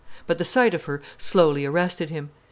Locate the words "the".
0.39-0.45